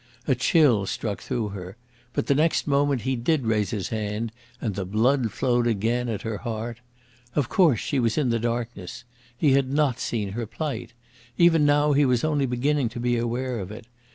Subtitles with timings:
[0.27, 1.77] A chill struck through her.
[2.13, 6.23] But the next moment he did raise his hand and the blood flowed again, at
[6.23, 6.79] her heart.
[7.35, 9.03] Of course, she was in the darkness.
[9.37, 10.93] He had not seen her plight.
[11.37, 13.85] Even now he was only beginning to be aware of it.